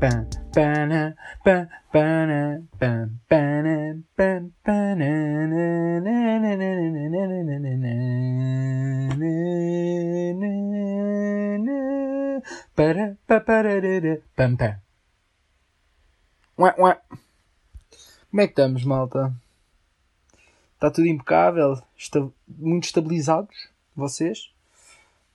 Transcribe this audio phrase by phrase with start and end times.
[0.00, 5.10] pam, pana, pam, pana, pam, pana, pam, pana,
[12.74, 13.80] para para
[14.36, 14.80] pam pam
[16.58, 17.00] ué, ué.
[18.30, 19.32] como é que estamos malta
[20.74, 24.52] está tudo impecável Está muito estabilizados vocês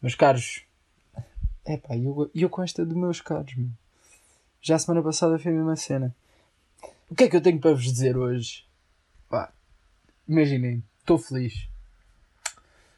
[0.02, 0.64] meus caros
[1.66, 3.70] é pá eu, eu com esta dos meus caros meu.
[4.62, 6.16] Já a semana passada foi a mesma cena.
[7.10, 8.66] O que é que eu tenho para vos dizer hoje?
[9.30, 9.52] Pá,
[10.28, 11.68] imaginem, estou feliz.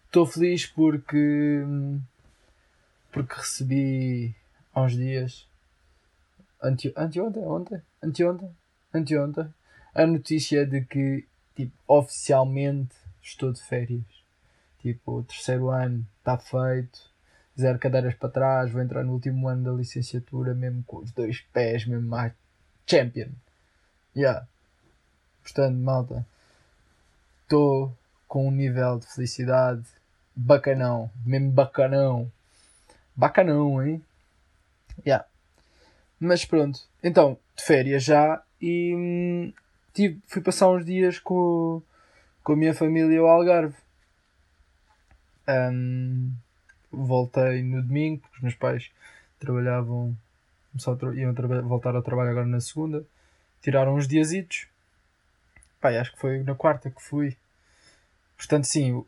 [0.05, 1.63] Estou feliz porque.
[3.11, 4.35] porque recebi
[4.73, 5.47] há uns dias.
[6.61, 7.43] Ante, anteontem?
[7.43, 7.81] Ontem?
[8.03, 8.55] Anteontem?
[8.93, 9.53] Anteontem?
[9.93, 11.25] A notícia de que,
[11.55, 14.03] tipo, oficialmente estou de férias.
[14.79, 17.10] Tipo, o terceiro ano está feito
[17.59, 21.41] zero cadeiras para trás, vou entrar no último ano da licenciatura mesmo com os dois
[21.53, 22.33] pés, mesmo mais
[22.87, 23.29] champion.
[24.15, 24.45] Yeah.
[25.43, 26.25] Portanto, malta,
[27.43, 27.95] estou
[28.27, 29.83] com um nível de felicidade
[30.35, 32.31] bacanão, mesmo bacanão.
[33.15, 34.03] Bacanão, hein?
[35.05, 35.25] Yeah.
[36.19, 39.53] Mas pronto, então, de férias já e hum,
[39.93, 41.81] tive, fui passar uns dias com,
[42.43, 43.75] com a minha família ao Algarve.
[45.47, 46.31] Um,
[46.91, 48.91] voltei no domingo, porque os meus pais
[49.39, 50.15] trabalhavam,
[51.15, 53.05] iam tra voltar ao trabalho agora na segunda,
[53.61, 54.67] tiraram uns diazitos.
[55.79, 57.35] Pai, acho que foi na quarta que fui.
[58.37, 59.07] Portanto, sim, uh,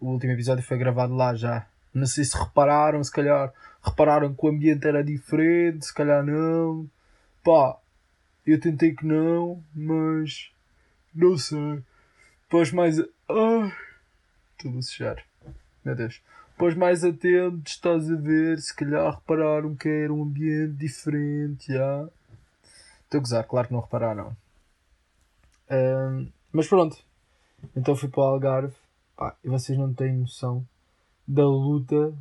[0.00, 1.66] o último episódio foi gravado lá já.
[1.94, 6.88] Não sei se repararam, se calhar repararam que o ambiente era diferente, se calhar não.
[7.42, 7.78] Pá,
[8.46, 10.50] eu tentei que não, mas
[11.14, 11.82] não sei.
[12.48, 12.98] Pois mais.
[12.98, 13.72] Ai,
[14.52, 15.24] estou a bocejar.
[15.84, 16.20] Meu Deus.
[16.58, 22.08] Pois mais atentos, estás a ver, se calhar repararam que era um ambiente diferente, já.
[23.04, 24.36] Estou a gozar, claro que não repararam.
[25.70, 26.96] Um, mas pronto.
[27.76, 28.74] Então fui para o Algarve.
[29.16, 30.66] Pá, e vocês não têm noção
[31.28, 32.14] da luta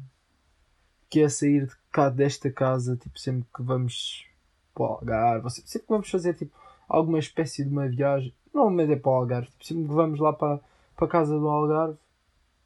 [1.10, 4.26] que é sair de cá desta casa, tipo, sempre que vamos
[4.74, 6.54] para o Algarve, sempre que vamos fazer tipo
[6.90, 10.34] alguma espécie de uma viagem, normalmente é para o Algarve, tipo, sempre que vamos lá
[10.34, 10.60] para,
[10.96, 11.98] para a casa do Algarve,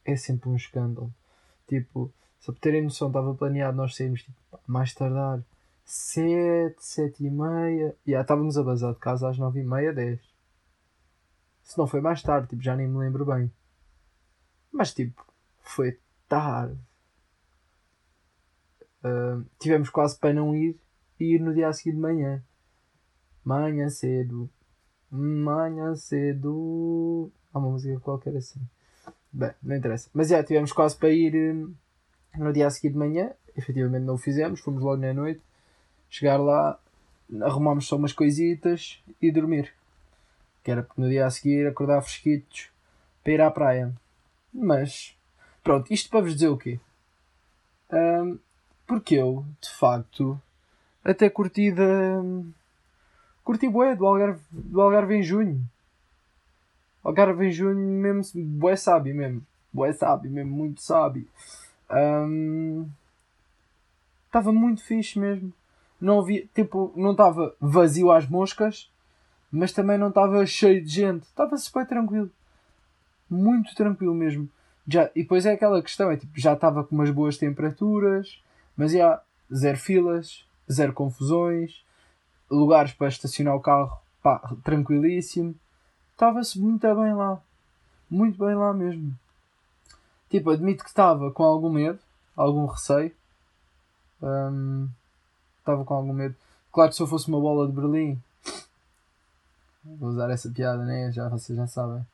[0.04, 1.14] é sempre um escândalo.
[1.70, 4.36] Tipo, só para terem noção, estava planeado nós sairmos tipo,
[4.66, 5.44] mais tardar
[5.86, 7.96] 7, 7 e meia.
[8.06, 10.20] E yeah, estávamos a bazar de casa às 9 e meia, 10.
[11.64, 13.52] Se não foi mais tarde, tipo, já nem me lembro bem.
[14.72, 15.24] Mas tipo,
[15.62, 16.76] foi tarde.
[19.04, 20.80] Uh, tivemos quase para não ir
[21.20, 22.44] e ir no dia a seguir de manhã.
[23.44, 24.50] Manhã cedo.
[25.12, 27.32] Manhã cedo.
[27.54, 28.60] Há uma música qualquer assim.
[29.32, 30.10] Bem, não interessa.
[30.14, 31.74] Mas já, tivemos quase para ir hum,
[32.38, 33.32] no dia a seguir de manhã.
[33.56, 35.42] Efetivamente não o fizemos, fomos logo na noite.
[36.10, 36.80] Chegar lá,
[37.42, 39.74] arrumámos só umas coisitas e dormir.
[40.64, 42.70] Que era no dia a seguir acordar fresquitos
[43.24, 43.94] para ir à praia.
[44.54, 45.16] Mas,
[45.64, 46.80] pronto, isto para vos dizer o quê?
[47.92, 48.40] Um,
[48.88, 50.42] porque eu, de facto,
[51.04, 52.22] até curti da.
[53.44, 55.64] Curti bué do Algarve, do Algarve em junho.
[57.04, 59.42] Algarve em junho mesmo, bué sábio mesmo.
[59.72, 61.28] Bué sábio mesmo, muito sábio.
[64.26, 65.54] Estava um, muito fixe mesmo.
[66.00, 68.90] Não havia, tipo, não estava vazio às moscas,
[69.52, 71.24] mas também não estava cheio de gente.
[71.24, 72.30] Estava super tranquilo.
[73.30, 74.50] Muito tranquilo mesmo.
[74.88, 78.42] Já, e depois é aquela questão, é tipo, já estava com umas boas temperaturas,
[78.76, 79.22] mas já,
[79.54, 81.84] zero filas, zero confusões,
[82.50, 85.56] lugares para estacionar o carro, pá, tranquilíssimo
[86.20, 87.42] estava-se muito bem lá.
[88.10, 89.18] Muito bem lá mesmo.
[90.30, 92.00] Tipo, admito que estava com algum medo,
[92.36, 93.16] algum receio.
[94.22, 94.90] Um,
[95.60, 96.36] estava com algum medo.
[96.74, 98.22] Claro que se eu fosse uma bola de Berlim,
[99.86, 101.10] vou usar essa piada, né?
[101.14, 102.06] Já, vocês já sabem.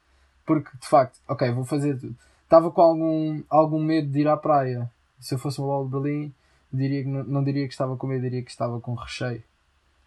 [0.45, 2.15] Porque, de facto, ok, vou fazer tudo.
[2.43, 4.89] Estava com algum, algum medo de ir à praia.
[5.19, 6.33] Se eu fosse uma bola de Berlim,
[6.71, 9.43] diria que não, não diria que estava com medo, diria que estava com recheio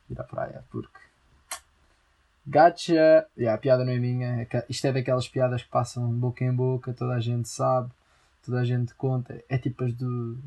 [0.09, 0.65] de ir à praia.
[0.71, 1.08] Porque
[2.51, 3.27] Gotcha!
[3.37, 4.49] Yeah, a piada não é minha.
[4.51, 7.91] É isto é daquelas piadas que passam boca em boca, toda a gente sabe,
[8.45, 9.45] toda a gente conta.
[9.51, 10.39] É tipo as do.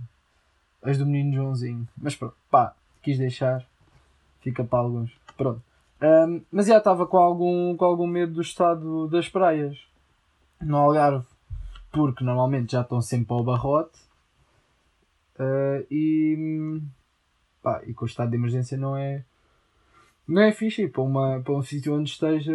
[0.81, 1.88] as do menino Joãozinho.
[1.95, 3.63] Mas pronto, pá, quis deixar.
[4.42, 5.12] Fica para alguns.
[5.38, 5.62] Pronto.
[6.01, 9.77] Um, mas já estava com algum, com algum medo do estado das praias
[10.59, 11.27] no Algarve,
[11.92, 14.00] porque normalmente já estão sempre ao barrote.
[15.36, 16.81] Uh, e,
[17.62, 19.24] pá, e com o estado de emergência não é
[20.27, 22.53] não é fixe ir para, uma, para um sítio onde esteja.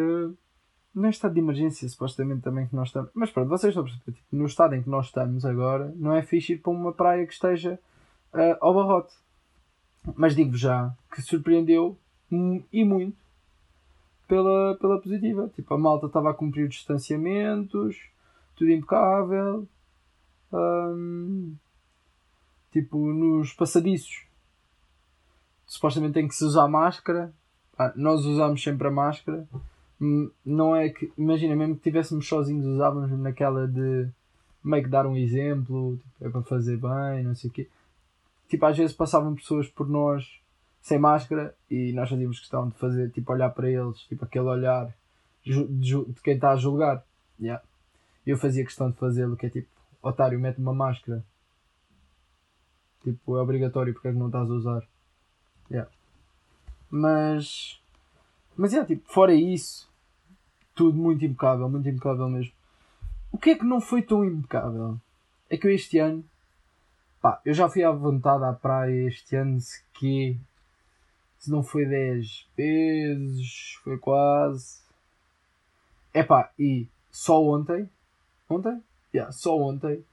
[0.95, 3.11] Não é estado de emergência, supostamente também que nós estamos.
[3.15, 4.13] Mas pronto, vocês estão a perceber.
[4.13, 7.27] Tipo, no estado em que nós estamos agora, não é fixe ir para uma praia
[7.27, 7.79] que esteja
[8.33, 9.15] uh, ao barrote.
[10.15, 11.99] Mas digo já que surpreendeu
[12.73, 13.17] e muito
[14.27, 15.51] pela, pela positiva.
[15.55, 18.09] Tipo, a malta estava a cumprir os distanciamentos,
[18.55, 19.69] tudo impecável.
[20.53, 21.55] Hum,
[22.73, 24.27] tipo, nos passadiços
[25.67, 27.33] supostamente tem que se usar máscara.
[27.95, 29.47] Nós usamos sempre a máscara.
[30.01, 34.09] Hum, não é que, imagina, mesmo que estivéssemos sozinhos, usávamos naquela de
[34.63, 37.69] meio que dar um exemplo, tipo, é para fazer bem, não sei o quê.
[38.49, 40.41] Tipo, às vezes passavam pessoas por nós
[40.83, 44.93] sem máscara e nós fazíamos questão de fazer, tipo, olhar para eles, tipo, aquele olhar
[45.45, 47.05] de, quem está a julgar.
[47.41, 47.63] Yeah.
[48.27, 49.69] Eu fazia questão de fazê-lo, que é tipo,
[50.03, 51.25] otário, mete uma máscara.
[53.03, 54.83] Tipo, é obrigatório porque é que não estás a usar.
[55.71, 55.91] Yeah.
[56.91, 57.81] Mas.
[58.57, 59.91] Mas é, tipo, fora isso,
[60.75, 62.53] tudo muito impecável, muito impecável mesmo.
[63.31, 64.99] O que é que não foi tão impecável?
[65.51, 66.25] É que eu este ano,
[67.21, 70.39] pá, eu já fui à vontade à praia este ano, se que.
[71.39, 74.81] Se não foi 10 vezes, foi quase.
[76.13, 77.89] É pá, e só ontem,
[78.49, 78.83] ontem?
[79.15, 80.05] Yeah, só ontem,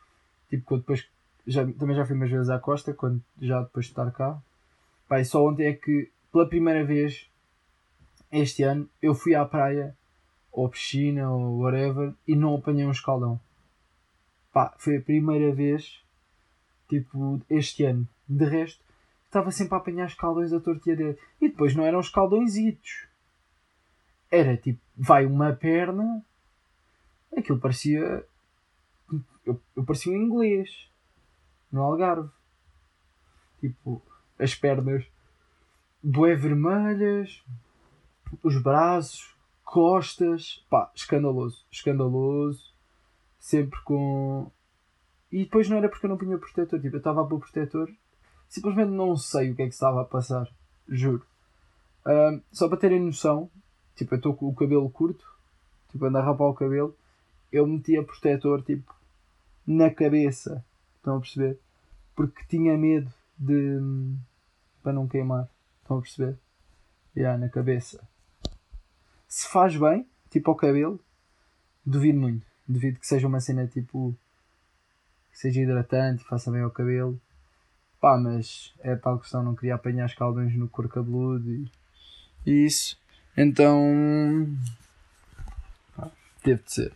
[0.49, 1.07] tipo, quando depois.
[1.45, 4.41] Já, também já fui umas vezes à costa, quando, já depois de estar cá.
[5.07, 7.29] Pá, e só ontem é que, pela primeira vez,
[8.31, 9.95] este ano, eu fui à praia
[10.51, 13.39] ou piscina ou whatever e não apanhei um escaldão.
[14.51, 16.03] Pá, foi a primeira vez,
[16.89, 18.09] tipo, este ano.
[18.27, 18.83] De resto,
[19.25, 21.19] estava sempre a apanhar escaldões a tortilha dele.
[21.39, 23.07] E depois não eram escaldõezitos.
[24.31, 26.25] Era tipo, vai uma perna,
[27.37, 28.25] aquilo parecia.
[29.45, 30.89] Eu, eu parecia um inglês
[31.71, 32.29] no Algarve.
[33.59, 34.01] Tipo,
[34.39, 35.05] as pernas
[36.03, 37.41] bué vermelhas,
[38.43, 39.33] os braços,
[39.63, 42.73] costas, pá, escandaloso, escandaloso,
[43.39, 44.51] sempre com.
[45.31, 47.89] E depois não era porque eu não punha protetor, tipo, eu estava a pôr protetor,
[48.47, 50.47] simplesmente não sei o que é que estava a passar,
[50.87, 51.25] juro.
[52.05, 53.49] Um, só para terem noção,
[53.95, 55.25] tipo, eu estou com o cabelo curto,
[55.89, 56.95] tipo, ando a rapar o cabelo,
[57.51, 58.93] eu metia protetor, tipo,
[59.65, 60.63] na cabeça,
[60.97, 61.57] estão a perceber?
[62.15, 63.79] Porque tinha medo de.
[64.83, 65.49] para não queimar,
[65.83, 66.37] estão a perceber?
[67.15, 68.01] Yeah, na cabeça
[69.33, 71.03] se faz bem, tipo ao cabelo,
[71.83, 72.45] duvido muito.
[72.67, 74.15] Duvido que seja uma cena tipo
[75.31, 77.19] que seja hidratante, faça bem ao cabelo.
[77.99, 81.67] Pá, mas é tal questão, não queria apanhar escaldões no couro cabeludo e,
[82.45, 82.95] isso.
[83.35, 84.47] Então
[85.95, 86.11] pá,
[86.43, 86.93] teve de ser.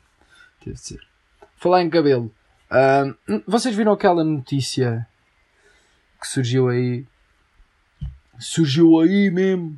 [0.60, 1.08] Teve de ser.
[1.56, 2.32] Falar em cabelo.
[2.70, 5.08] Uh, vocês viram aquela notícia
[6.22, 7.04] que surgiu aí?
[8.40, 9.78] Surgiu aí mesmo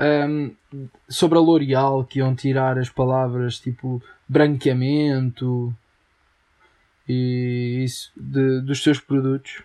[0.00, 0.54] um,
[1.08, 5.74] sobre a L'Oreal que iam tirar as palavras tipo branqueamento
[7.08, 9.62] e isso de, dos seus produtos.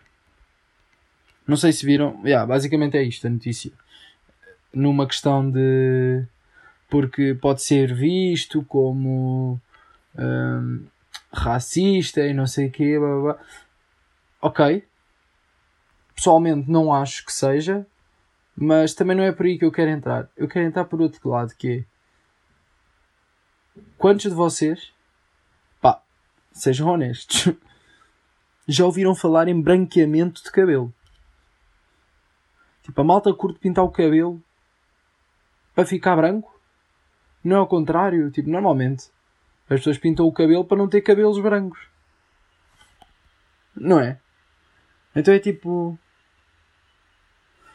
[1.46, 2.20] Não sei se viram.
[2.24, 3.72] Yeah, basicamente é isto a notícia.
[4.74, 6.24] Numa questão de.
[6.90, 9.60] Porque pode ser visto como
[10.18, 10.86] um,
[11.32, 12.98] racista e não sei o quê.
[12.98, 13.40] Blá, blá.
[14.42, 14.84] Ok.
[16.16, 17.86] Pessoalmente não acho que seja.
[18.56, 20.30] Mas também não é por aí que eu quero entrar.
[20.38, 21.86] Eu quero entrar por outro lado, que
[23.78, 23.84] é...
[23.98, 24.94] Quantos de vocês...
[25.82, 26.02] Pá,
[26.52, 27.52] sejam honestos.
[28.68, 30.94] Já ouviram falar em branqueamento de cabelo?
[32.84, 34.42] Tipo, a malta curte pintar o cabelo
[35.74, 36.54] para ficar branco?
[37.44, 38.30] Não é ao contrário.
[38.32, 39.10] Tipo, normalmente
[39.70, 41.80] as pessoas pintam o cabelo para não ter cabelos brancos.
[43.76, 44.20] Não é?
[45.16, 45.98] Então é tipo.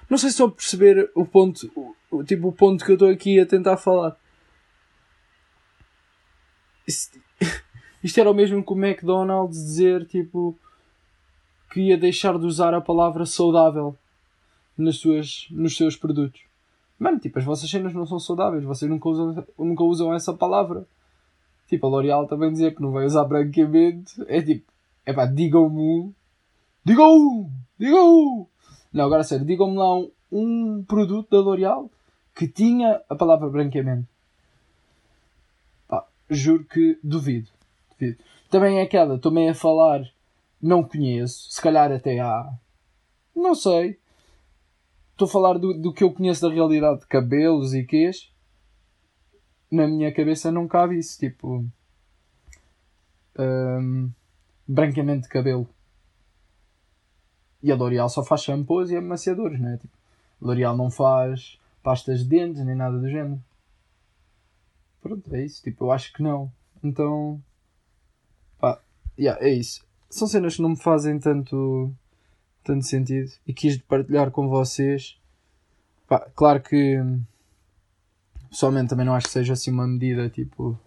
[0.08, 1.70] Não sei se estou a perceber o ponto,
[2.10, 4.16] o, tipo, o ponto que eu estou aqui a tentar falar.
[6.86, 7.18] Isto,
[8.02, 10.58] isto era o mesmo que o McDonald's dizer, tipo,
[11.70, 13.96] que ia deixar de usar a palavra saudável
[14.76, 16.40] nas suas, nos seus produtos.
[16.98, 20.86] Mano, tipo, as vossas cenas não são saudáveis, vocês nunca usam, nunca usam essa palavra.
[21.68, 24.24] Tipo, a L'Oreal também dizia que não vai usar branqueamento.
[24.26, 24.72] É tipo,
[25.04, 26.12] é pá, digam-me.
[26.84, 27.50] Digam!
[27.78, 28.48] Digam!
[28.92, 31.90] Não, agora sério, digam-me lá um, um, produto da L'Oreal
[32.34, 34.08] que tinha a palavra branqueamento.
[35.86, 37.50] Pá, juro que duvido,
[37.90, 38.18] duvido.
[38.50, 40.02] Também é aquela, estou a falar,
[40.60, 42.50] não conheço, se calhar até há.
[43.34, 43.98] Não sei.
[45.12, 48.32] Estou a falar do, do que eu conheço da realidade de cabelos e quês.
[49.70, 51.64] Na minha cabeça não cabe isso, tipo.
[53.38, 54.10] Um,
[54.66, 55.68] branqueamento de cabelo.
[57.62, 59.78] E a L'Oreal só faz shampoos e amaciadores, né?
[59.78, 59.92] Tipo,
[60.40, 63.42] L'Oreal não faz pastas de dentes nem nada do género.
[65.00, 65.62] Pronto, é isso.
[65.62, 66.52] Tipo, eu acho que não.
[66.82, 67.42] Então,
[68.58, 68.80] pá,
[69.18, 69.84] yeah, é isso.
[70.10, 71.92] São cenas que não me fazem tanto,
[72.64, 75.18] tanto sentido e quis partilhar com vocês.
[76.06, 77.02] Pá, claro que
[78.50, 80.78] pessoalmente também não acho que seja assim uma medida tipo.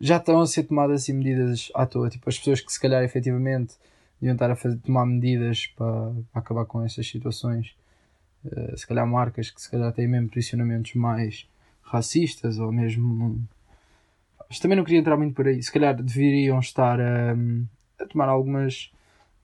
[0.00, 2.10] Já estão a ser tomadas assim medidas à toa.
[2.10, 3.76] Tipo, as pessoas que se calhar efetivamente
[4.20, 7.76] deviam estar a fazer, tomar medidas para, para acabar com estas situações.
[8.44, 11.48] Uh, se calhar marcas que se calhar têm mesmo posicionamentos mais
[11.82, 13.42] racistas ou mesmo.
[14.48, 15.62] Mas também não queria entrar muito por aí.
[15.62, 17.34] Se calhar deveriam estar a,
[17.98, 18.92] a tomar algumas.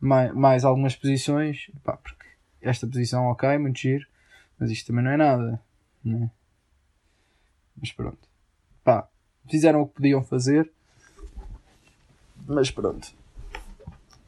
[0.00, 1.70] Mais, mais algumas posições.
[1.84, 2.26] Pá, porque
[2.62, 4.06] esta posição, ok, muito giro.
[4.58, 5.60] Mas isto também não é nada.
[6.04, 6.30] Né?
[7.76, 8.18] Mas pronto.
[8.82, 9.08] Pá,
[9.48, 10.70] fizeram o que podiam fazer.
[12.46, 13.12] Mas pronto.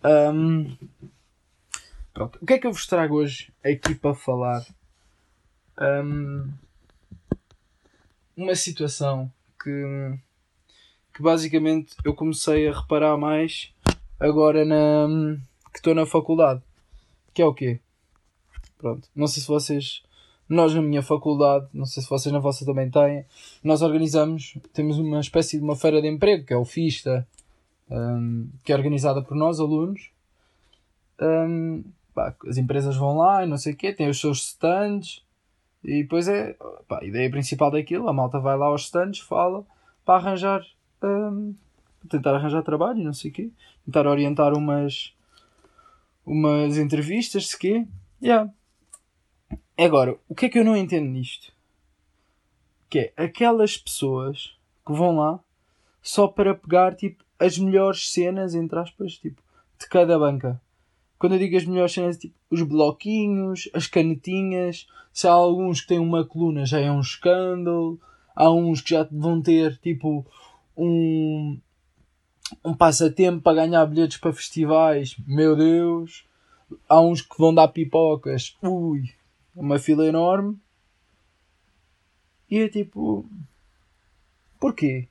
[0.05, 0.77] Um,
[2.13, 2.39] pronto.
[2.41, 4.67] O que é que eu vos trago hoje aqui para falar?
[5.81, 6.51] Um,
[8.37, 9.31] uma situação
[9.63, 10.19] que,
[11.15, 13.73] que basicamente eu comecei a reparar mais
[14.19, 15.37] agora na,
[15.73, 16.63] que estou na faculdade.
[17.33, 17.81] Que é o quê?
[18.79, 19.09] Pronto.
[19.15, 20.03] Não sei se vocês
[20.49, 23.25] nós na minha faculdade, não sei se vocês na vossa também têm,
[23.65, 27.27] nós organizamos, temos uma espécie de uma feira de emprego, que é o FISTA,
[27.93, 30.11] um, que é organizada por nós, alunos.
[31.21, 31.85] Um,
[32.15, 35.23] pá, as empresas vão lá e não sei o quê, têm os seus stands,
[35.85, 36.55] e depois é
[36.89, 39.65] pá, a ideia principal daquilo, a malta vai lá aos stands, fala,
[40.05, 40.65] para arranjar,
[41.03, 41.55] um,
[42.09, 43.51] tentar arranjar trabalho e não sei o quê,
[43.85, 45.15] tentar orientar umas,
[46.25, 47.87] umas entrevistas, se quê.
[48.23, 48.51] Yeah.
[49.77, 51.53] Agora, o que é que eu não entendo nisto?
[52.89, 54.57] Que é aquelas pessoas
[54.87, 55.41] que vão lá
[56.01, 59.43] só para pegar tipo as melhores cenas, entre aspas, tipo,
[59.79, 60.61] de cada banca.
[61.19, 65.89] Quando eu digo as melhores cenas, tipo, os bloquinhos, as canetinhas, se há alguns que
[65.89, 68.01] têm uma coluna já é um escândalo,
[68.35, 70.25] há uns que já vão ter tipo
[70.77, 71.59] um,
[72.65, 76.25] um passatempo para ganhar bilhetes para festivais, meu Deus,
[76.89, 79.11] há uns que vão dar pipocas, ui,
[79.55, 80.57] uma fila enorme.
[82.51, 83.27] E é tipo.
[84.61, 85.09] Porquê?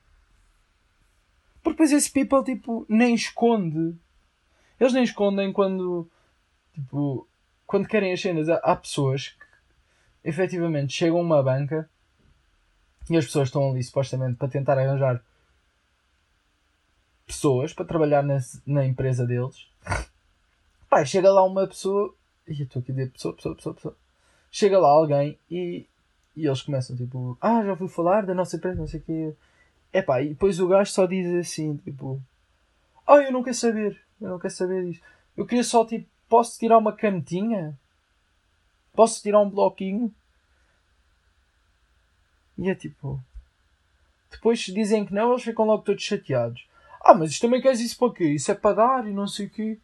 [1.62, 3.96] Porque depois esse people tipo, nem esconde.
[4.78, 6.10] Eles nem escondem quando.
[6.74, 7.28] Tipo.
[7.66, 8.48] Quando querem as cenas.
[8.48, 11.88] Há pessoas que efetivamente chegam a uma banca
[13.10, 15.22] e as pessoas estão ali supostamente para tentar arranjar
[17.26, 19.68] pessoas para trabalhar na, na empresa deles.
[20.88, 22.14] Pai, chega lá uma pessoa.
[22.46, 23.96] E estou aqui a dizer pessoa, pessoa, pessoa, pessoa
[24.52, 25.86] chega lá alguém e,
[26.36, 29.34] e eles começam tipo, ah, já ouvi falar da nossa empresa, não sei o quê.
[29.92, 32.20] Epá, e depois o gajo só diz assim, tipo,
[33.06, 35.02] ah, eu não quero saber, eu não quero saber disso.
[35.36, 37.78] Eu queria só, tipo, posso tirar uma canetinha?
[38.94, 40.14] Posso tirar um bloquinho?
[42.56, 43.20] E é tipo.
[44.30, 46.66] Depois dizem que não, eles ficam logo todos chateados.
[47.00, 48.24] Ah, mas isto também queres isso para quê?
[48.24, 49.78] Isso é para dar e não sei o quê.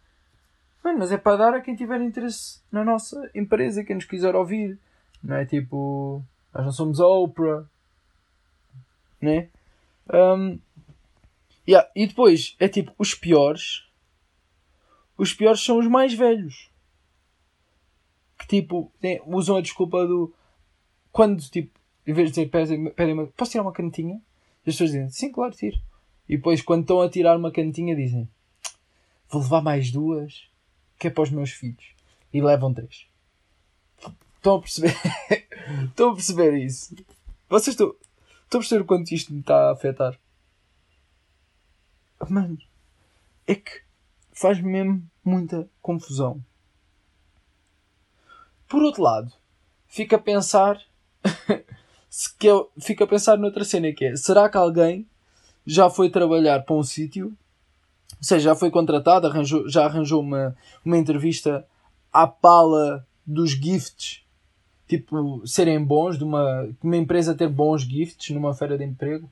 [0.82, 4.34] Mano, mas é para dar a quem tiver interesse na nossa empresa, quem nos quiser
[4.34, 4.78] ouvir.
[5.22, 6.22] Não é tipo.
[6.54, 7.64] Nós não somos a Oprah.
[9.20, 9.48] Né?
[10.12, 10.58] Um,
[11.66, 11.88] yeah.
[11.94, 13.84] E depois é tipo os piores.
[15.16, 16.70] Os piores são os mais velhos.
[18.38, 20.32] Que tipo tem, usam a desculpa do.
[21.10, 24.20] Quando tipo, em vez de dizer pedem, posso tirar uma canetinha?
[24.58, 25.78] As pessoas dizem sim, claro, tiro.
[26.28, 28.28] E depois quando estão a tirar uma canetinha dizem
[29.28, 30.48] vou levar mais duas
[30.98, 31.94] que é para os meus filhos.
[32.32, 33.06] E levam três.
[34.36, 34.96] Estão a perceber?
[35.88, 36.94] estão a perceber isso?
[37.48, 37.94] Vocês estão,
[38.48, 40.18] estão a perceber o quanto isto me está a afetar?
[42.28, 42.58] Mano,
[43.46, 43.82] é que
[44.32, 46.42] faz mesmo muita confusão.
[48.66, 49.32] Por outro lado,
[49.86, 50.80] fica a pensar
[52.08, 55.06] se que eu fico a pensar noutra cena que é será que alguém
[55.66, 57.36] já foi trabalhar para um sítio
[58.16, 61.66] ou seja, já foi contratado, arranjou, já arranjou uma, uma entrevista
[62.12, 64.22] à pala dos gifts,
[64.88, 69.30] tipo, serem bons, de uma, uma empresa ter bons gifts numa feira de emprego.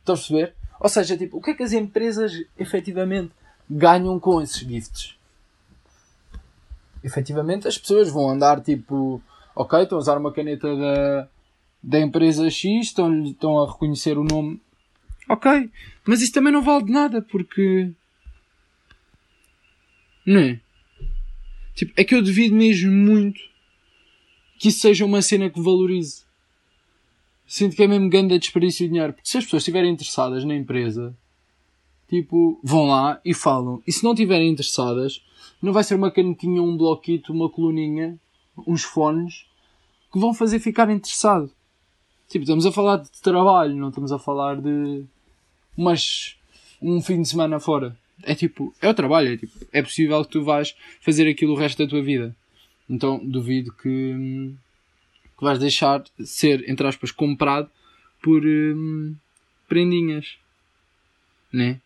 [0.00, 0.54] Estão a perceber?
[0.80, 3.30] Ou seja, tipo, o que é que as empresas efetivamente
[3.68, 5.16] ganham com esses gifts?
[7.04, 9.22] Efetivamente as pessoas vão andar tipo,
[9.54, 11.28] ok, estão a usar uma caneta da,
[11.82, 14.60] da empresa X, estão, estão a reconhecer o nome
[15.28, 15.70] Ok,
[16.06, 17.92] mas isso também não vale de nada porque.
[20.24, 20.60] Não é?
[21.74, 23.40] Tipo, é que eu devido mesmo muito
[24.58, 26.24] que isso seja uma cena que valorize.
[27.46, 29.12] Sinto que é mesmo grande desperdício de dinheiro.
[29.12, 31.16] Porque se as pessoas estiverem interessadas na empresa,
[32.08, 33.82] tipo, vão lá e falam.
[33.86, 35.22] E se não estiverem interessadas,
[35.62, 38.18] não vai ser uma canetinha, um bloquito, uma coluninha,
[38.66, 39.46] uns fones
[40.12, 41.50] que vão fazer ficar interessado.
[42.28, 45.06] Tipo, estamos a falar de trabalho, não estamos a falar de
[45.78, 46.36] mas
[46.82, 47.96] um fim de semana fora.
[48.24, 51.56] é tipo, é o trabalho, é, tipo, é possível que tu vais fazer aquilo o
[51.56, 52.34] resto da tua vida.
[52.88, 54.54] Então duvido que,
[55.36, 57.70] que vais deixar ser, entre aspas, comprado
[58.22, 59.14] por hum,
[59.68, 60.36] prendinhas.
[61.52, 61.80] Né?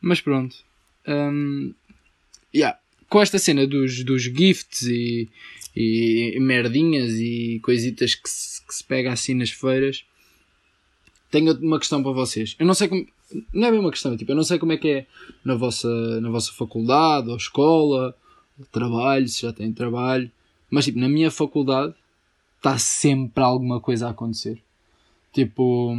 [0.00, 0.56] Mas pronto.
[1.06, 1.72] Um,
[2.54, 2.78] yeah.
[3.08, 5.28] Com esta cena dos, dos gifts e,
[5.76, 10.04] e, merdinhas e coisitas que se, que se pega assim nas feiras,
[11.30, 12.56] tenho uma questão para vocês.
[12.58, 13.06] Eu não sei como.
[13.52, 15.06] Não é bem uma questão, tipo, eu não sei como é que é
[15.44, 18.14] na vossa, na vossa faculdade ou escola,
[18.70, 20.30] trabalho, se já têm trabalho,
[20.70, 21.94] mas tipo, na minha faculdade
[22.56, 24.62] está sempre alguma coisa a acontecer.
[25.32, 25.96] Tipo,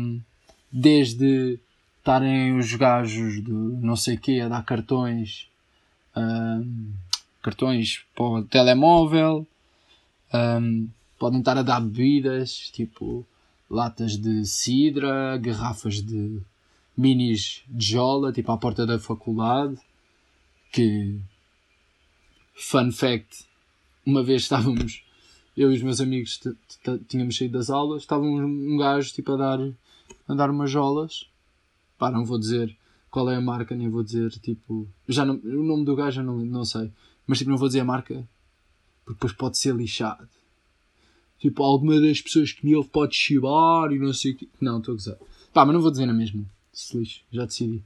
[0.72, 1.60] desde
[2.00, 5.48] estarem os gajos de não sei o quê a dar cartões,
[6.16, 6.94] um,
[7.42, 9.46] cartões para o telemóvel,
[10.34, 10.88] um,
[11.20, 13.26] podem estar a dar bebidas, tipo
[13.70, 16.40] latas de cidra, garrafas de
[16.96, 19.78] minis de jola, tipo à porta da faculdade,
[20.72, 21.20] que
[22.56, 23.46] fun fact,
[24.06, 25.04] uma vez estávamos,
[25.56, 26.40] eu e os meus amigos
[27.08, 29.60] tínhamos saído das aulas, estávamos um gajo tipo a dar,
[30.28, 31.28] a dar umas jolas,
[31.98, 32.76] pá, não vou dizer
[33.12, 36.26] qual é a marca, nem vou dizer tipo, já não, o nome do gajo eu
[36.26, 36.92] não, não sei,
[37.28, 38.28] mas tipo não vou dizer a marca,
[39.04, 40.28] porque depois pode ser lixado.
[41.38, 44.50] Tipo, alguma das pessoas que me ouve pode chibar e não sei o que.
[44.60, 45.18] Não, estou a gozar.
[45.54, 46.44] Pá, mas não vou dizer na mesma.
[46.74, 47.84] Se lixo, já decidi.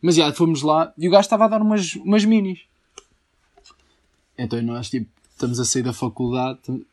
[0.00, 2.60] Mas já, fomos lá e o gajo estava a dar umas, umas minis.
[4.42, 6.84] Então nós, tipo, estamos a sair da faculdade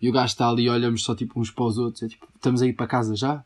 [0.00, 2.04] e o gajo está ali e olhamos só, tipo, uns para os outros.
[2.04, 3.44] É tipo, estamos a ir para casa já?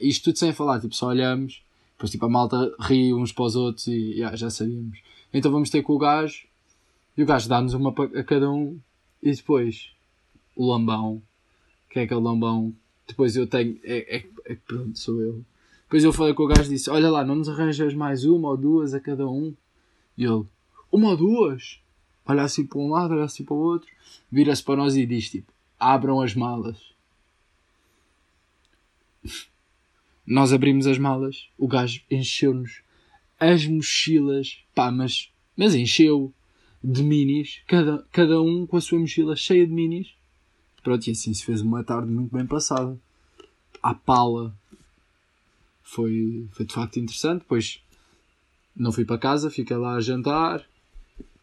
[0.00, 1.62] Isto tudo sem falar, tipo, só olhamos.
[1.92, 5.00] Depois, tipo, a malta ri uns para os outros e já, já sabíamos.
[5.32, 6.46] Então vamos ter com o gajo
[7.14, 8.78] e o gajo dá-nos uma a cada um
[9.22, 9.90] e depois
[10.56, 11.20] o lambão.
[11.90, 12.72] Que é aquele lambão?
[13.06, 13.78] Depois eu tenho.
[13.84, 15.44] É, é, é pronto, sou eu.
[15.82, 18.48] Depois eu falei com o gajo e disse: Olha lá, não nos arranjas mais uma
[18.48, 19.54] ou duas a cada um?
[20.16, 20.44] E ele:
[20.90, 21.80] Uma ou duas?
[22.26, 23.88] Olha assim para um lado, olha assim para o outro.
[24.30, 26.76] Vira-se para nós e diz: Tipo, abram as malas.
[30.26, 32.82] Nós abrimos as malas, o gajo encheu-nos
[33.40, 36.32] as mochilas, pá, mas, mas encheu
[36.82, 40.08] de minis, cada, cada um com a sua mochila cheia de minis.
[40.82, 42.98] Pronto, e assim se fez uma tarde muito bem passada.
[43.82, 44.54] À pala.
[45.82, 47.40] Foi, foi de facto interessante.
[47.40, 47.82] Depois
[48.76, 50.64] não fui para casa, fiquei lá a jantar.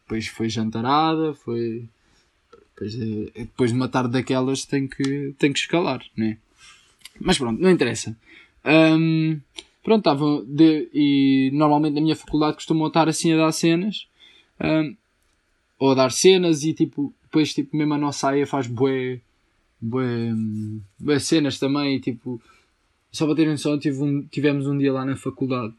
[0.05, 1.89] Depois foi jantarada, foi.
[2.73, 6.37] Depois, é, depois de uma tarde daquelas tem que, tem que escalar, né?
[7.19, 8.15] Mas pronto, não interessa.
[8.63, 9.39] Um,
[9.83, 10.45] pronto, estava.
[10.93, 14.07] E normalmente na minha faculdade costumam estar assim a dar cenas.
[14.61, 14.95] Um,
[15.79, 19.19] ou a dar cenas e tipo, depois tipo, mesmo a nossa AIA faz bué,
[19.81, 20.31] bué,
[20.99, 22.41] bué cenas também, tipo,
[23.11, 25.73] só para terem noção, um, tivemos um dia lá na faculdade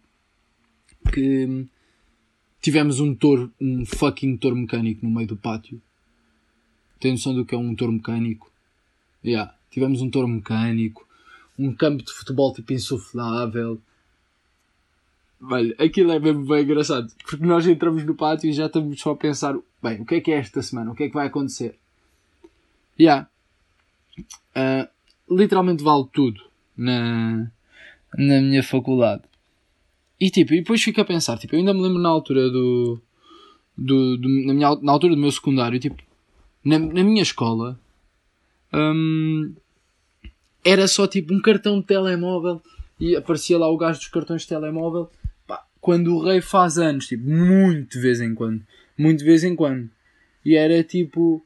[1.12, 1.66] que
[2.66, 5.81] tivemos um touro, um fucking touro mecânico no meio do pátio.
[6.98, 8.50] Tem noção do que é um touro mecânico?
[9.24, 9.55] Yeah.
[9.70, 11.07] Tivemos um touro mecânico,
[11.57, 13.81] um campo de futebol tipo insuflável,
[15.40, 17.12] Velho, aquilo é mesmo bem engraçado.
[17.24, 20.20] Porque nós entramos no pátio e já estamos só a pensar: bem, o que é
[20.20, 20.90] que é esta semana?
[20.90, 21.79] O que é que vai acontecer?
[22.98, 23.29] Yeah.
[24.57, 24.88] Uh,
[25.33, 26.42] literalmente vale tudo
[26.76, 27.46] na,
[28.16, 29.22] na minha faculdade.
[30.18, 33.00] E tipo, e depois fico a pensar: tipo, eu ainda me lembro na altura do.
[33.76, 36.02] do, do na, minha, na altura do meu secundário, tipo,
[36.64, 37.79] na, na minha escola.
[38.72, 39.55] Um,
[40.64, 42.61] era só tipo um cartão de telemóvel
[42.98, 45.09] e aparecia lá o gajo dos cartões de telemóvel
[45.81, 48.61] quando o rei faz anos, tipo, muito de vez em quando.
[48.98, 49.88] Muito de vez em quando.
[50.44, 51.40] E era tipo,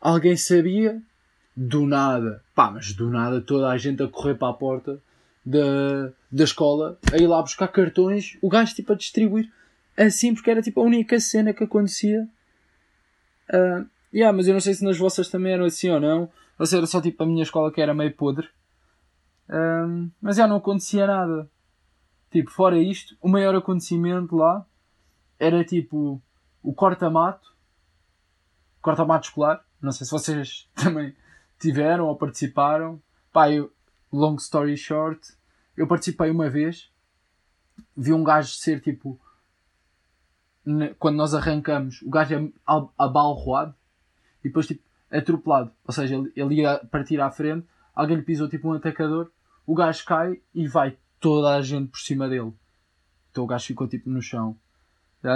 [0.00, 1.02] alguém sabia,
[1.54, 4.98] do nada, pá, mas do nada toda a gente a correr para a porta
[5.44, 9.50] da, da escola, a ir lá buscar cartões, o gajo tipo a distribuir
[9.96, 12.28] assim, porque era tipo a única cena que acontecia.
[13.48, 16.66] Uh, yeah, mas eu não sei se nas vossas também eram assim ou não, ou
[16.66, 18.48] se era só tipo a minha escola que era meio podre.
[19.48, 21.50] Uh, mas já não acontecia nada.
[22.30, 24.64] Tipo, fora isto, o maior acontecimento lá
[25.38, 26.22] era tipo
[26.62, 27.54] o corta-mato,
[28.82, 29.64] corta-mato escolar.
[29.80, 31.16] Não sei se vocês também
[31.58, 33.00] tiveram ou participaram.
[33.32, 33.72] Pá, eu,
[34.12, 35.37] long story short,
[35.78, 36.90] eu participei uma vez,
[37.96, 39.18] vi um gajo ser tipo.
[40.98, 42.52] Quando nós arrancamos, o gajo é
[42.98, 43.74] abalroado
[44.40, 45.72] e depois tipo atropelado.
[45.86, 49.30] Ou seja, ele, ele ia partir à frente, alguém lhe pisou tipo um atacador,
[49.64, 52.52] o gajo cai e vai toda a gente por cima dele.
[53.30, 54.58] Então o gajo ficou tipo no chão.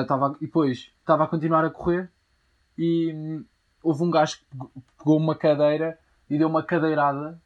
[0.06, 2.10] Tava, e depois estava a continuar a correr
[2.76, 3.44] e hum,
[3.82, 4.46] houve um gajo que
[4.98, 7.40] pegou uma cadeira e deu uma cadeirada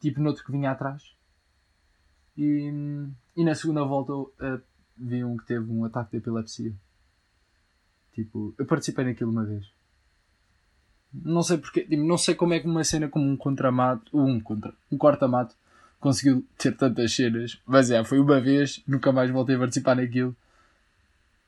[0.00, 1.19] tipo no outro que vinha atrás.
[2.40, 2.72] E,
[3.36, 4.62] e na segunda volta uh,
[4.96, 6.72] vi um que teve um ataque de epilepsia.
[8.14, 9.70] Tipo, eu participei naquilo uma vez.
[11.12, 14.40] Não sei porque, tipo, não sei como é que uma cena como um contramato, um
[14.40, 15.54] contra, um corta-mato
[15.98, 20.34] conseguiu ter tantas cenas, mas é, foi uma vez, nunca mais voltei a participar naquilo.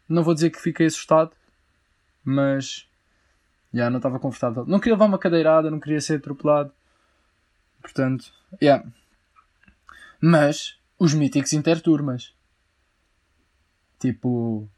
[0.06, 1.32] Não vou dizer que fiquei assustado,
[2.22, 2.86] mas
[3.72, 4.66] já não estava confortável.
[4.66, 6.70] Não queria levar uma cadeirada, não queria ser atropelado.
[7.80, 8.86] Portanto, yeah.
[10.20, 12.32] Mas os míticos interturmas.
[13.98, 14.68] Tipo,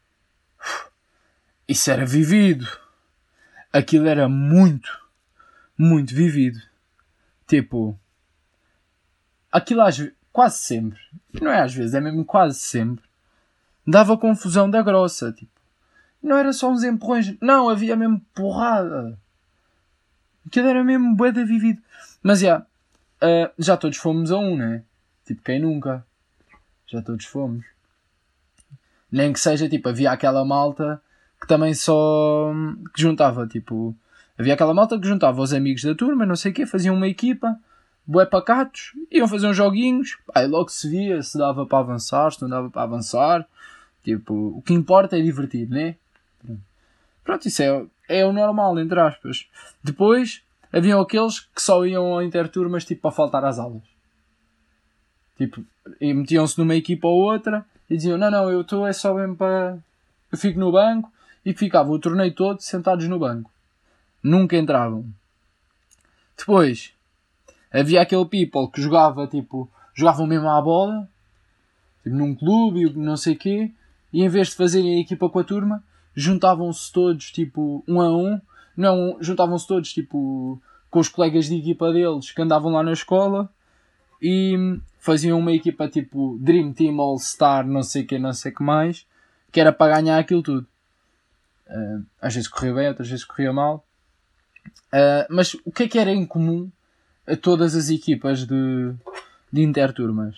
[1.67, 2.67] isso era vivido.
[3.71, 4.89] Aquilo era muito,
[5.77, 6.59] muito vivido.
[7.45, 7.95] Tipo,
[9.51, 10.01] aquilo às
[10.33, 10.99] quase sempre,
[11.39, 13.05] não é às vezes, é mesmo quase sempre,
[13.85, 15.31] dava confusão da grossa.
[15.31, 15.51] Tipo,
[16.23, 19.15] não era só uns empurrões, não, havia mesmo porrada.
[20.47, 21.83] Aquilo era mesmo de vivido.
[22.23, 22.65] Mas já,
[23.21, 24.83] yeah, uh, já todos fomos a um, né?
[25.23, 26.03] Tipo, quem nunca?
[26.87, 27.65] Já todos fomos.
[29.11, 31.01] Nem que seja, tipo, havia aquela malta
[31.39, 32.51] que também só.
[32.93, 33.95] que juntava, tipo.
[34.37, 37.07] Havia aquela malta que juntava os amigos da turma, não sei o quê, faziam uma
[37.07, 37.57] equipa,
[38.05, 42.41] bué pacatos, iam fazer uns joguinhos, aí logo se via se dava para avançar, se
[42.41, 43.47] não dava para avançar.
[44.03, 45.95] Tipo, o que importa é divertir, né?
[47.23, 49.47] Pronto, isso é, é o normal, entre aspas.
[49.83, 53.94] Depois, haviam aqueles que só iam a interturmas, tipo, para faltar às aulas.
[55.37, 55.63] Tipo,
[56.01, 59.77] metiam-se numa equipa ou outra e diziam: Não, não, eu estou é só bem para.
[60.31, 61.11] Eu fico no banco
[61.45, 63.51] e ficavam o torneio todo sentados no banco.
[64.23, 65.05] Nunca entravam.
[66.37, 66.93] Depois,
[67.71, 71.07] havia aquele people que jogava, tipo, jogavam mesmo à bola,
[72.03, 73.71] tipo, num clube não sei quê,
[74.11, 75.83] e em vez de fazerem a equipa com a turma,
[76.15, 78.41] juntavam-se todos, tipo, um a um,
[78.75, 83.49] não, juntavam-se todos, tipo, com os colegas de equipa deles que andavam lá na escola
[84.21, 88.63] e faziam uma equipa tipo Dream Team All Star, não sei que, não sei que
[88.63, 89.05] mais,
[89.51, 90.67] que era para ganhar aquilo tudo.
[91.67, 93.85] Uh, às vezes corria bem, outras vezes corria mal.
[94.87, 96.69] Uh, mas o que é que era em comum
[97.27, 98.93] a todas as equipas de,
[99.51, 100.35] de interturmas?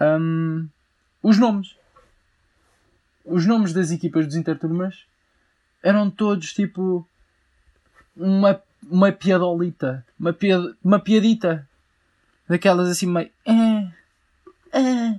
[0.00, 0.68] Um,
[1.22, 1.76] os nomes.
[3.24, 5.04] Os nomes das equipas dos interturmas
[5.82, 7.06] eram todos tipo
[8.16, 11.67] uma, uma piadolita, uma, piad, uma piadita
[12.48, 13.30] daquelas assim meio.
[13.46, 15.18] É, é.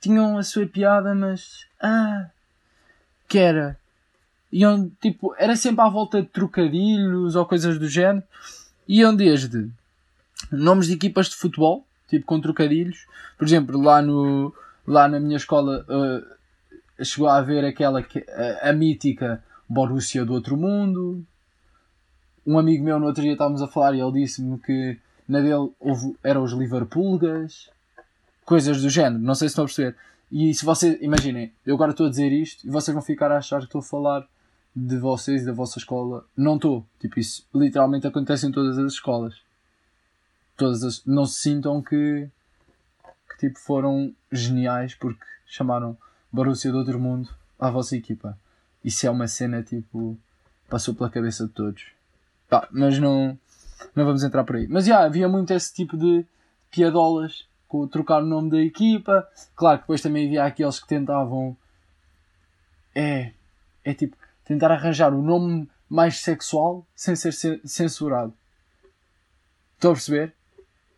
[0.00, 1.66] Tinham a sua piada, mas.
[1.80, 2.28] Ah.
[3.28, 3.78] Que era.
[4.52, 5.34] Iam tipo.
[5.38, 8.22] Era sempre à volta de trocadilhos ou coisas do género.
[8.86, 9.70] Iam desde
[10.52, 13.06] nomes de equipas de futebol, tipo com trocadilhos.
[13.38, 14.54] Por exemplo, lá no.
[14.86, 20.34] Lá na minha escola uh, chegou a haver aquela que, a, a mítica Borussia do
[20.34, 21.24] Outro Mundo.
[22.46, 25.70] Um amigo meu no outro dia estávamos a falar e ele disse-me que na dele
[25.80, 27.70] houve, eram os Liverpoolgas,
[28.44, 29.96] coisas do género, não sei se estão a perceber.
[30.30, 33.38] E se vocês, imaginem, eu agora estou a dizer isto e vocês vão ficar a
[33.38, 34.26] achar que estou a falar
[34.74, 36.24] de vocês e da vossa escola.
[36.36, 36.84] Não estou.
[36.98, 39.34] Tipo, isso literalmente acontece em todas as escolas.
[40.56, 42.28] Todas as, não se sintam que,
[43.30, 45.96] que tipo, foram geniais porque chamaram
[46.32, 48.36] Borussia do outro mundo à vossa equipa.
[48.84, 50.18] Isso é uma cena tipo.
[50.68, 51.86] passou pela cabeça de todos.
[52.48, 53.38] Pá, mas não
[53.94, 54.66] não vamos entrar por aí.
[54.68, 56.24] Mas já, havia muito esse tipo de
[56.70, 59.28] piadolas com trocar o nome da equipa.
[59.56, 61.56] Claro que depois também havia aqueles que tentavam.
[62.94, 63.32] É.
[63.84, 64.16] É tipo.
[64.44, 67.32] Tentar arranjar o nome mais sexual sem ser
[67.64, 68.34] censurado.
[69.74, 70.34] Estão a perceber?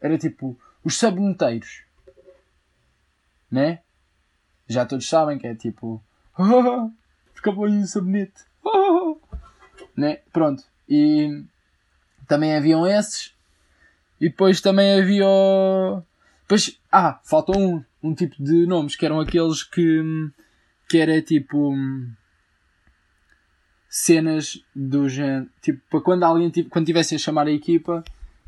[0.01, 0.59] Era tipo.
[0.85, 1.83] Os saboneteiros.
[3.51, 3.81] Né?
[4.69, 6.03] Já todos sabem que é tipo.
[7.33, 8.45] Fica bom aí o sabonete.
[9.97, 10.17] né?
[10.33, 10.65] Pronto.
[10.89, 11.45] E
[12.27, 13.35] também haviam esses.
[14.21, 15.27] E depois também havia.
[16.43, 20.03] Depois, ah, faltou um, um tipo de nomes que eram aqueles que.
[20.89, 21.75] que era tipo.
[23.89, 25.49] cenas do género.
[25.61, 26.51] Tipo, para quando alguém.
[26.71, 28.03] quando tivesse a chamar a equipa,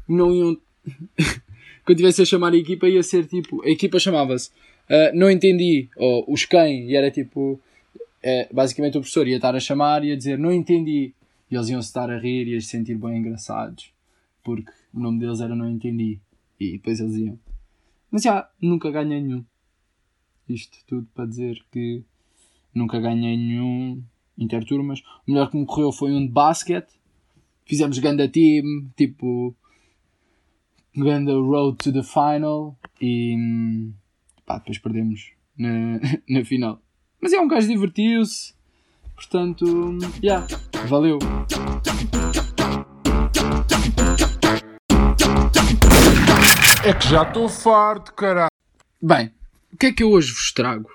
[0.09, 0.57] não iam.
[1.85, 3.63] quando tivesse a chamar a equipa, ia ser tipo.
[3.63, 4.51] a equipa chamava-se.
[4.89, 7.61] Uh, não entendi, ou os quem, e era tipo.
[8.25, 11.15] Uh, basicamente o professor ia estar a chamar e ia dizer não entendi
[11.51, 13.93] e eles iam estar a rir e a se sentir bem engraçados.
[14.43, 16.21] Porque o nome deles era Não Entendi.
[16.59, 17.39] E depois eles iam.
[18.11, 19.45] Mas já, nunca ganhei nenhum.
[20.49, 22.03] Isto tudo para dizer que
[22.75, 24.03] nunca ganhei nenhum
[24.37, 25.01] interturmas.
[25.27, 26.99] O melhor que me correu foi um de basquete.
[27.65, 29.55] Fizemos ganda team, tipo
[30.97, 33.37] ganda road to the final e
[34.45, 36.81] pá, depois perdemos na, na final.
[37.21, 38.55] Mas é um gajo divertiu-se.
[39.19, 40.47] Portanto, já, yeah,
[40.87, 41.19] valeu.
[46.85, 48.49] É que já estou farto, caralho.
[49.03, 49.33] Bem,
[49.73, 50.89] o que é que eu hoje vos trago?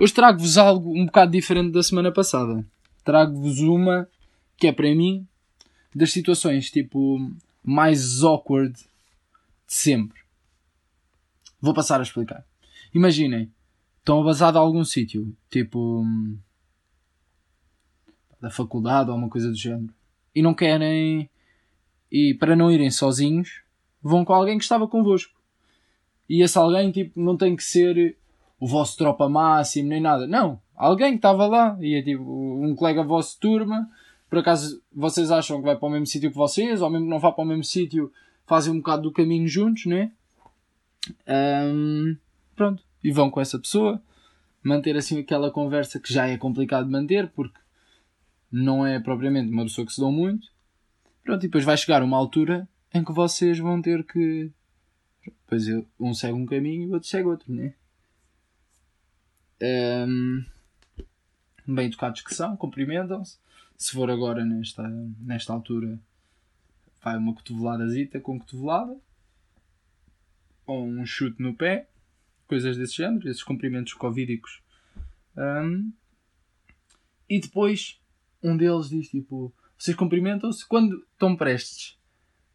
[0.00, 2.64] Hoje trago-vos algo um bocado diferente da semana passada.
[3.02, 4.08] Trago-vos uma
[4.56, 5.26] que é para mim
[5.92, 7.18] das situações tipo
[7.60, 8.84] mais awkward de
[9.66, 10.20] sempre.
[11.60, 12.46] Vou passar a explicar.
[12.94, 13.50] Imaginem,
[13.98, 16.06] estão a de algum sítio, tipo
[18.46, 19.92] da faculdade ou uma coisa do género,
[20.32, 21.28] e não querem,
[22.10, 23.62] e para não irem sozinhos,
[24.00, 25.34] vão com alguém que estava convosco.
[26.28, 28.16] E esse alguém, tipo, não tem que ser
[28.60, 30.28] o vosso tropa máximo nem nada.
[30.28, 30.60] Não.
[30.76, 33.90] Alguém que estava lá e é tipo um colega vosso de turma.
[34.30, 37.10] Por acaso vocês acham que vai para o mesmo sítio que vocês, ou mesmo que
[37.10, 38.12] não vá para o mesmo sítio,
[38.46, 40.12] fazem um bocado do caminho juntos, né?
[41.26, 42.16] Um,
[42.54, 42.82] pronto.
[43.02, 44.00] E vão com essa pessoa.
[44.62, 47.65] Manter assim aquela conversa que já é complicado manter, porque
[48.50, 50.48] não é propriamente uma pessoa que se dão muito.
[51.22, 54.50] Pronto, e depois vai chegar uma altura em que vocês vão ter que.
[55.46, 55.64] Pois
[55.98, 57.74] um segue um caminho e o outro segue outro, né?
[59.60, 60.44] Um,
[61.66, 63.38] bem educados que são, cumprimentam-se.
[63.76, 64.88] Se for agora nesta,
[65.20, 65.98] nesta altura,
[67.02, 68.96] vai uma cotoveladazita com cotovelada.
[70.66, 71.88] Ou um chute no pé.
[72.46, 74.62] Coisas desse género, esses cumprimentos covídicos.
[75.36, 75.92] Um,
[77.28, 78.00] e depois
[78.46, 81.98] um deles diz tipo: Vocês cumprimentam-se quando estão prestes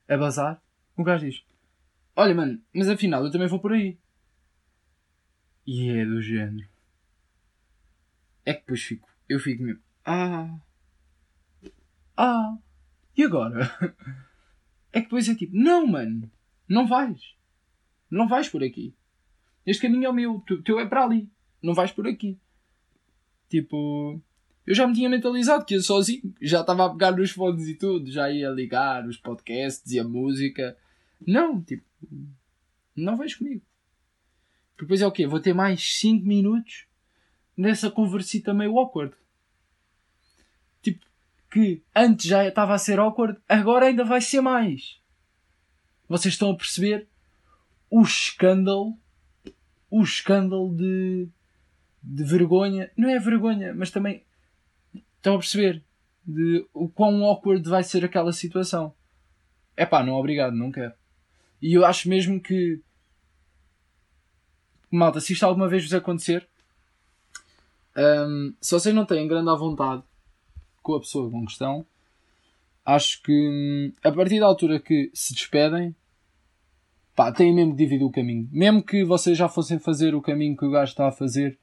[0.07, 0.61] a bazar.
[0.95, 1.43] O gajo diz:
[2.15, 3.97] Olha, mano, mas afinal eu também vou por aí.
[5.65, 6.67] E é do género.
[8.45, 10.59] É que depois fico, eu fico mesmo, ah,
[12.17, 12.57] ah,
[13.15, 13.69] e agora?
[14.93, 16.29] É que depois é tipo, não, mano,
[16.67, 17.37] não vais,
[18.09, 18.93] não vais por aqui.
[19.65, 21.31] Este caminho é o meu, o teu é para ali,
[21.63, 22.37] não vais por aqui.
[23.47, 24.21] Tipo,
[24.65, 27.75] eu já me tinha mentalizado que ia sozinho, já estava a pegar nos fones e
[27.75, 30.77] tudo, já ia ligar os podcasts e a música.
[31.25, 31.83] Não, tipo,
[32.95, 33.61] não vais comigo.
[34.75, 35.25] Porque depois é o quê?
[35.25, 36.85] Vou ter mais 5 minutos
[37.57, 39.15] nessa conversita meio awkward.
[40.81, 41.05] Tipo,
[41.49, 44.99] que antes já estava a ser awkward, agora ainda vai ser mais.
[46.07, 47.07] Vocês estão a perceber
[47.89, 48.97] o escândalo,
[49.89, 51.27] o escândalo de,
[52.01, 54.23] de vergonha, não é vergonha, mas também
[55.21, 55.83] estão a perceber
[56.25, 58.93] de o quão awkward vai ser aquela situação.
[59.77, 60.93] É pá, não obrigado, não quero.
[61.61, 62.81] E eu acho mesmo que
[64.89, 66.47] malta, se isto alguma vez vos acontecer,
[67.95, 70.03] um, se vocês não têm grande à vontade
[70.81, 71.85] com a pessoa com questão,
[72.83, 75.95] acho que hum, a partir da altura que se despedem,
[77.15, 78.49] pá, têm mesmo que dividir o caminho.
[78.51, 81.57] Mesmo que vocês já fossem fazer o caminho que o gajo está a fazer,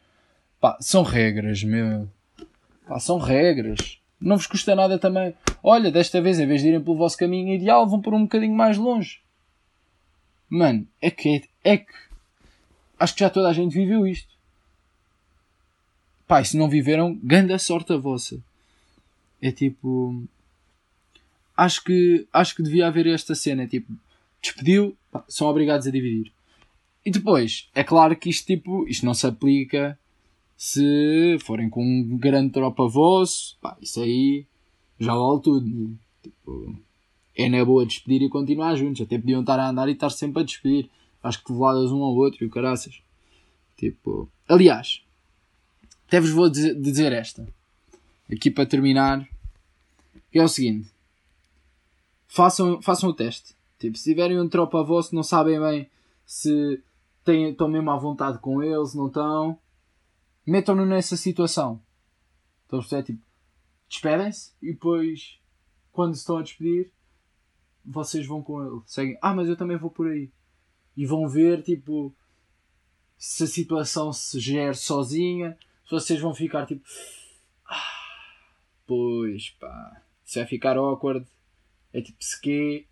[0.61, 2.09] pá, são regras, meu.
[2.88, 4.01] Pá, são regras.
[4.18, 5.35] Não vos custa nada também.
[5.62, 8.55] Olha, desta vez, em vez de irem pelo vosso caminho ideal, vão por um bocadinho
[8.55, 9.20] mais longe.
[10.48, 11.92] Mano, é que é, que.
[12.98, 14.35] Acho que já toda a gente viveu isto.
[16.27, 18.42] Pai, se não viveram, grande sorte a vossa.
[19.40, 20.24] É tipo.
[21.55, 23.64] Acho que, acho que devia haver esta cena.
[23.64, 23.92] É tipo,
[24.40, 26.33] despediu, pá, são obrigados a dividir.
[27.05, 29.98] E depois, é claro que isto, tipo, isto não se aplica
[30.59, 33.57] se forem com um grande tropa vosso.
[33.61, 34.44] Pá, isso aí
[34.99, 35.64] já vale tudo.
[35.64, 35.94] Né?
[36.21, 36.75] Tipo,
[37.37, 39.01] é na boa despedir e continuar juntos.
[39.01, 40.90] Até podiam estar a andar e estar sempre a despedir.
[41.23, 43.01] Acho que levadas um ao outro e o caraças.
[43.77, 45.01] Tipo, aliás,
[46.09, 47.47] até vos vou dizer, dizer esta.
[48.31, 49.27] Aqui para terminar.
[50.33, 50.90] Que é o seguinte.
[52.27, 53.55] Façam, façam o teste.
[53.79, 55.88] Tipo, se tiverem um tropa vosso, não sabem bem
[56.27, 56.83] se
[57.25, 59.57] têm, estão mesmo à vontade com eles, não estão.
[60.48, 61.78] Metam-no nessa situação.
[62.68, 63.02] A perceber?
[63.02, 63.22] Tipo,
[63.87, 65.38] despedem-se e depois,
[65.92, 66.90] quando se estão a despedir,
[67.84, 68.80] vocês vão com ele.
[68.87, 70.32] Seguem, ah, mas eu também vou por aí.
[70.96, 72.16] E vão ver, tipo,
[73.18, 75.54] se a situação se gera sozinha,
[75.90, 76.82] vocês vão ficar tipo.
[77.66, 78.46] Ah,
[78.87, 81.26] pois pá, se vai ficar awkward.
[81.92, 82.87] É tipo, se que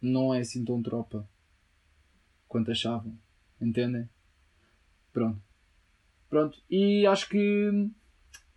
[0.00, 1.28] não é assim tão tropa
[2.46, 3.18] quanto achavam.
[3.60, 4.08] Entendem?
[5.12, 5.47] Pronto.
[6.28, 6.58] Pronto.
[6.70, 7.90] E acho que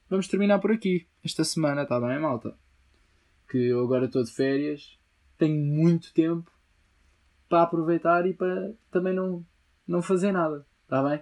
[0.10, 2.56] vamos terminar por aqui esta semana, tá bem, malta?
[3.50, 4.98] Que eu agora estou de férias,
[5.38, 6.52] tenho muito tempo
[7.48, 9.46] para aproveitar e para também não,
[9.88, 11.22] não fazer nada, tá bem?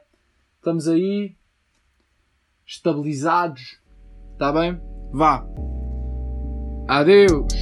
[0.57, 1.35] Estamos aí,
[2.65, 3.79] estabilizados.
[4.33, 4.79] Está bem?
[5.11, 5.45] Vá.
[6.87, 7.53] Adeus.